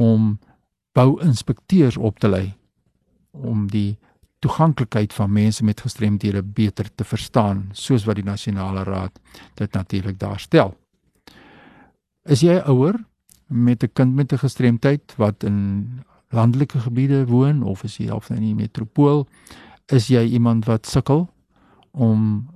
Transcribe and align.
om 0.00 0.38
bouinspekteurs 0.96 1.96
op 1.96 2.18
te 2.18 2.28
lei 2.28 2.46
om 3.30 3.66
die 3.70 3.98
toeganklikheid 4.40 5.12
van 5.12 5.32
mense 5.32 5.64
met 5.64 5.82
gestremdhede 5.84 6.42
beter 6.42 6.88
te 6.94 7.04
verstaan 7.04 7.68
soos 7.76 8.06
wat 8.08 8.16
die 8.16 8.24
nasionale 8.24 8.84
raad 8.88 9.20
dit 9.60 9.72
natuurlik 9.76 10.18
daarstel. 10.18 10.72
Is 12.24 12.40
jy 12.40 12.56
ouer 12.64 12.96
met 13.46 13.84
'n 13.84 13.92
kind 13.92 14.14
met 14.14 14.32
'n 14.32 14.38
gestremdheid 14.38 15.14
wat 15.16 15.44
in 15.44 16.00
landelike 16.30 16.78
gebiede 16.80 17.26
woon 17.26 17.62
of 17.62 17.84
is 17.84 17.96
jy 17.96 18.08
half 18.08 18.30
in 18.30 18.42
die 18.42 18.54
metropool, 18.54 19.26
is 19.86 20.08
jy 20.08 20.24
iemand 20.24 20.64
wat 20.64 20.86
sukkel 20.86 21.28
om 21.90 22.48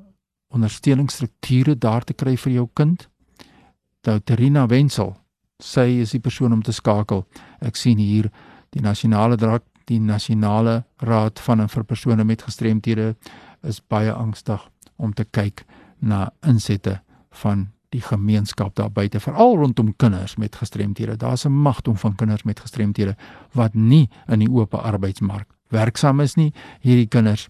ondersteuningsstrukture 0.49 1.79
daar 1.79 2.05
te 2.05 2.15
kry 2.15 2.37
vir 2.37 2.53
jou 2.53 2.69
kind? 2.73 3.09
Douterina 4.01 4.67
Wenzel, 4.67 5.17
sy 5.65 6.01
is 6.05 6.13
die 6.13 6.21
persoon 6.21 6.53
om 6.53 6.63
te 6.63 6.73
skakel. 6.73 7.25
Ek 7.65 7.77
sien 7.77 7.99
hier 7.99 8.31
die 8.75 8.83
nasionale 8.85 9.39
draak 9.41 9.65
die 9.89 10.01
nasionale 10.01 10.83
raad 11.05 11.41
van 11.45 11.61
en 11.61 11.69
vir 11.69 11.85
persone 11.85 12.25
met 12.25 12.43
gestremthede 12.43 13.15
is 13.69 13.83
baie 13.93 14.13
angstig 14.13 14.63
om 14.97 15.13
te 15.13 15.25
kyk 15.25 15.65
na 16.01 16.31
insette 16.47 17.01
van 17.43 17.69
die 17.95 18.03
gemeenskap 18.03 18.75
daar 18.75 18.91
buite 18.91 19.21
veral 19.23 19.57
rondom 19.61 19.93
kinders 19.97 20.37
met 20.37 20.57
gestremthede. 20.57 21.17
Daar's 21.17 21.45
'n 21.47 21.53
magdom 21.53 21.97
van 21.97 22.15
kinders 22.15 22.43
met 22.43 22.61
gestremthede 22.61 23.17
wat 23.53 23.75
nie 23.75 24.09
in 24.29 24.39
die 24.39 24.51
oop 24.51 24.75
arbeidsmark 24.75 25.47
werksaam 25.69 26.21
is 26.21 26.35
nie. 26.35 26.53
Hierdie 26.81 27.09
kinders 27.09 27.49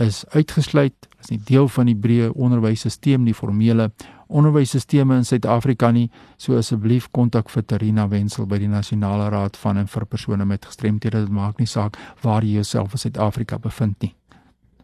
is 0.00 0.24
uitgesluit, 0.34 1.08
is 1.20 1.30
nie 1.30 1.40
deel 1.44 1.68
van 1.68 1.86
die 1.90 1.96
breë 1.96 2.30
onderwysstelsel, 2.32 3.24
die 3.26 3.34
formele 3.36 3.90
onderwysstelsels 4.28 5.16
in 5.16 5.24
Suid-Afrika 5.26 5.90
nie. 5.92 6.10
So 6.38 6.56
asseblief 6.58 7.08
kontak 7.12 7.50
vir 7.50 7.62
Terina 7.66 8.08
Wenzel 8.08 8.46
by 8.46 8.58
die 8.62 8.70
Nasionale 8.70 9.28
Raad 9.32 9.56
van 9.60 9.76
en 9.82 9.86
vir 9.90 10.06
persone 10.06 10.44
met 10.46 10.64
gestremthede. 10.64 11.24
Dit 11.26 11.34
maak 11.34 11.58
nie 11.58 11.68
saak 11.68 11.98
waar 12.22 12.42
jy 12.46 12.52
jouself 12.60 12.92
in 12.96 12.98
Suid-Afrika 13.04 13.58
bevind 13.58 13.96
nie. 14.02 14.14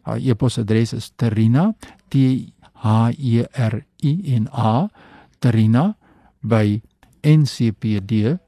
Haar 0.07 0.19
e-posadres 0.23 0.93
is 0.95 1.11
terina 1.19 1.73
t 2.09 2.15
h 2.77 2.87
e 3.17 3.43
r 3.43 3.85
i 4.03 4.35
n 4.37 4.47
a 4.53 4.89
terina 5.39 5.95
by 6.41 6.81
ncpd.org.za. 7.23 8.39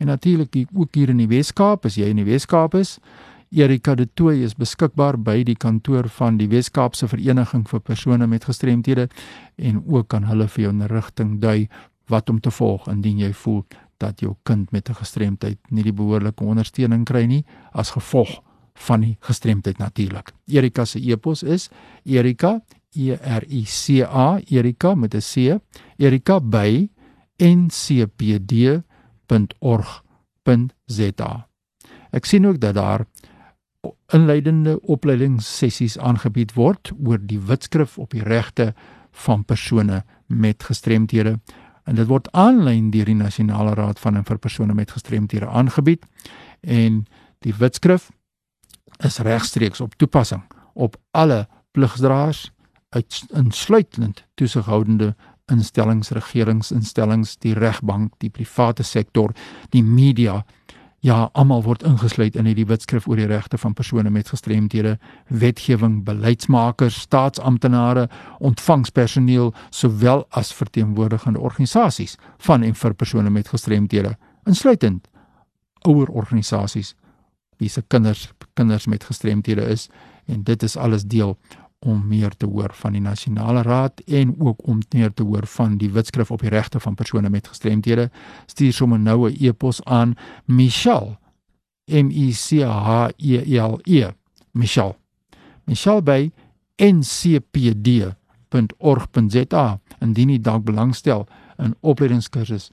En 0.00 0.06
natuurlik 0.06 0.66
ook 0.74 0.94
hier 0.94 1.08
in 1.08 1.16
die 1.16 1.28
Weskaap, 1.28 1.84
as 1.84 1.94
jy 1.94 2.08
in 2.08 2.16
die 2.22 2.24
Weskaap 2.24 2.74
is, 2.78 2.98
Erika 3.50 3.94
de 3.94 4.06
Tooy 4.14 4.44
is 4.46 4.52
beskikbaar 4.54 5.16
by 5.18 5.40
die 5.42 5.56
kantoor 5.58 6.06
van 6.14 6.36
die 6.38 6.46
Wes-Kaapse 6.52 7.08
Vereniging 7.10 7.64
vir 7.66 7.80
persone 7.82 8.26
met 8.30 8.44
gestremthede 8.46 9.08
en 9.58 9.80
ook 9.90 10.08
kan 10.14 10.24
hulle 10.28 10.46
vir 10.48 10.62
jou 10.62 10.72
'n 10.72 10.86
rigting 10.86 11.40
dui 11.40 11.68
wat 12.06 12.30
om 12.30 12.40
te 12.40 12.50
volg 12.50 12.88
indien 12.88 13.18
jy 13.18 13.32
voel 13.32 13.64
dat 13.98 14.20
jou 14.20 14.36
kind 14.44 14.72
met 14.72 14.88
'n 14.88 14.94
gestremdheid 14.94 15.58
nie 15.70 15.82
die 15.82 15.92
behoorlike 15.92 16.44
ondersteuning 16.44 17.04
kry 17.04 17.26
nie 17.26 17.44
as 17.72 17.90
gevolg 17.90 18.40
van 18.74 19.00
die 19.00 19.16
gestremdheid 19.20 19.78
natuurlik. 19.78 20.32
Erika 20.46 20.84
se 20.84 20.98
e-pos 21.10 21.42
is 21.42 21.70
erika 22.04 22.60
e 22.94 23.12
r 23.14 23.44
i 23.50 23.64
c 23.64 24.00
a 24.02 24.40
erika 24.46 24.94
met 24.94 25.14
'n 25.14 25.20
c 25.20 25.60
erika 25.98 26.40
by 26.40 26.88
ncpd.org.za. 27.38 28.86
Ek 32.12 32.24
sien 32.24 32.46
ook 32.46 32.60
dat 32.60 32.74
daar 32.74 33.06
inleidende 34.14 34.78
opleidingssessies 34.80 35.98
aangebied 35.98 36.54
word 36.54 36.92
oor 37.04 37.18
die 37.22 37.40
wetskrif 37.40 37.98
op 37.98 38.10
die 38.14 38.24
regte 38.26 38.72
van 39.26 39.44
persone 39.44 40.04
met 40.26 40.62
gestremthede. 40.62 41.38
En 41.84 41.94
dit 41.98 42.06
word 42.06 42.28
aanlyn 42.32 42.90
deur 42.90 43.08
die 43.08 43.18
nasionale 43.18 43.74
raad 43.74 43.98
van 43.98 44.16
en 44.16 44.24
vir 44.24 44.38
persone 44.38 44.74
met 44.74 44.90
gestremthede 44.90 45.48
aangebied 45.48 46.06
en 46.60 47.04
die 47.44 47.54
wetskrif 47.56 48.10
is 49.04 49.18
regstreeks 49.18 49.80
op 49.80 49.94
toepassing 49.96 50.42
op 50.74 50.96
alle 51.10 51.46
pligsdraers 51.70 52.50
insluitend 53.34 54.24
toesighoudende 54.34 55.14
instellings 55.50 56.10
regeringsinstellings 56.14 57.36
die 57.42 57.54
regbank 57.54 58.14
die 58.22 58.30
private 58.30 58.82
sektor 58.86 59.34
die 59.74 59.82
media 59.82 60.44
Ja, 61.00 61.30
almal 61.32 61.62
word 61.64 61.82
ingesluit 61.82 62.34
in 62.36 62.44
hierdie 62.44 62.66
wetskrif 62.68 63.06
oor 63.08 63.16
die 63.16 63.28
regte 63.28 63.56
van 63.58 63.72
persone 63.72 64.10
met 64.12 64.28
gestremthede, 64.28 64.98
wetgewing, 65.28 66.02
beleidsmakers, 66.04 66.98
staatsamptenare, 67.06 68.04
ontvangspersoneel 68.38 69.54
sowel 69.70 70.26
as 70.36 70.52
verteenwoordigende 70.52 71.40
organisasies 71.40 72.18
van 72.44 72.66
en 72.68 72.76
vir 72.76 72.94
persone 72.94 73.32
met 73.32 73.48
gestremthede, 73.48 74.12
insluitend 74.44 75.08
ouer 75.88 76.12
organisasies 76.12 76.94
wie 77.60 77.68
se 77.68 77.82
kinders 77.88 78.28
kinders 78.54 78.86
met 78.86 79.04
gestremthede 79.04 79.64
is 79.72 79.88
en 80.26 80.42
dit 80.44 80.62
is 80.62 80.76
alles 80.76 81.04
deel 81.04 81.36
om 81.80 82.06
meer 82.08 82.36
te 82.36 82.46
hoor 82.46 82.70
van 82.72 82.92
die 82.92 83.00
nasionale 83.00 83.62
raad 83.62 84.00
en 84.00 84.34
ook 84.38 84.66
om 84.68 84.78
meer 84.92 85.12
te 85.12 85.22
hoor 85.22 85.46
van 85.46 85.78
die 85.80 85.90
wetskrif 85.90 86.30
op 86.30 86.40
die 86.40 86.52
regte 86.52 86.80
van 86.80 86.94
persone 86.94 87.30
met 87.30 87.48
gestremthede. 87.48 88.10
Stuur 88.46 88.72
sommer 88.72 88.98
nou 88.98 89.30
'n 89.30 89.36
e-pos 89.40 89.84
aan 89.84 90.14
Michelle 90.44 91.18
M 91.90 92.10
I 92.10 92.32
C 92.32 92.62
H 92.62 93.08
E 93.16 93.60
L 93.60 93.80
E. 93.84 94.10
Michelle. 94.52 94.96
Michelle 95.64 96.02
by 96.02 96.30
ncpd.org.za 96.76 98.18
indien 100.00 100.30
jy 100.30 100.38
dalk 100.40 100.64
belangstel 100.64 101.26
in 101.58 101.74
opleidingskursus 101.80 102.70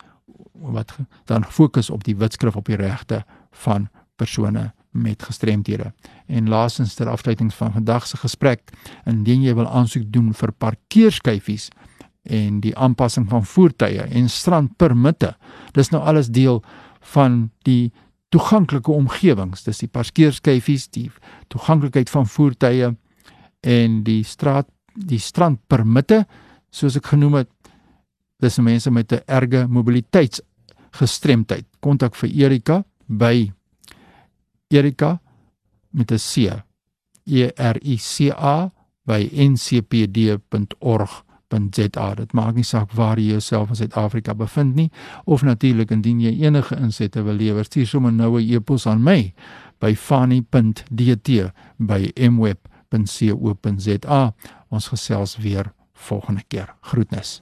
wat 0.53 0.95
dan 1.25 1.43
fokus 1.43 1.89
op 1.89 2.03
die 2.03 2.15
wetskrif 2.17 2.55
op 2.55 2.65
die 2.65 2.75
regte 2.79 3.25
van 3.51 3.89
persone 4.15 4.73
met 4.97 5.23
gestremdhede. 5.23 5.91
En 6.27 6.49
laastens 6.49 6.93
ter 6.93 7.09
afsluiting 7.09 7.53
van 7.53 7.73
vandag 7.73 8.07
se 8.07 8.17
gesprek, 8.17 8.71
indien 9.05 9.43
jy 9.45 9.53
wil 9.55 9.69
aansoek 9.69 10.09
doen 10.11 10.33
vir 10.33 10.51
parkeerskyfies 10.51 11.69
en 12.27 12.59
die 12.59 12.75
aanpassing 12.75 13.29
van 13.29 13.45
voertuie 13.45 14.03
en 14.03 14.29
strandpermitte, 14.29 15.35
dis 15.71 15.89
nou 15.93 16.01
alles 16.03 16.27
deel 16.27 16.63
van 17.13 17.49
die 17.63 17.91
toeganklike 18.29 18.91
omgewings, 18.91 19.63
dis 19.63 19.79
die 19.79 19.91
parkeerskyfies, 19.91 20.89
die 20.91 21.11
toeganklikheid 21.47 22.09
van 22.11 22.27
voertuie 22.27 22.97
en 23.63 24.03
die 24.03 24.23
straat 24.27 24.67
die 24.97 25.19
strandpermitte 25.21 26.25
soos 26.73 26.97
ek 26.97 27.05
genoem 27.13 27.33
het 27.41 27.49
dis 28.41 28.57
mense 28.61 28.91
met 28.91 29.11
'n 29.13 29.21
erge 29.25 29.67
mobiliteitsgestremdheid 29.67 31.65
kontak 31.79 32.15
vir 32.15 32.29
Erika 32.29 32.83
by 33.07 33.51
Erika 34.67 35.21
met 35.89 36.11
'n 36.11 36.17
C. 36.17 36.35
E 37.25 37.51
R 37.55 37.77
I 37.83 37.97
C 37.97 38.31
A 38.31 38.71
by 39.05 39.29
ncpd.org.za 39.31 40.47
dit 42.15 42.33
maak 42.33 42.55
nie 42.55 42.63
saak 42.63 42.91
waar 42.91 43.19
jy 43.19 43.31
jouself 43.31 43.69
in 43.69 43.75
Suid-Afrika 43.75 44.33
bevind 44.35 44.75
nie 44.75 44.91
of 45.25 45.43
natuurlik 45.47 45.91
indien 45.91 46.19
jy 46.21 46.33
enige 46.43 46.75
insette 46.75 47.23
wil 47.23 47.35
lewer 47.39 47.65
stuur 47.65 47.87
sommer 47.87 48.11
nou 48.13 48.39
'n 48.39 48.49
e-pos 48.53 48.87
aan 48.87 49.03
my 49.03 49.33
by 49.79 49.95
fani.dt 49.95 51.29
by 51.77 52.11
mweb.co.za 52.29 54.21
ons 54.69 54.87
gesels 54.87 55.37
weer 55.37 55.73
volgende 55.93 56.43
keer. 56.47 56.75
Groetnis 56.81 57.41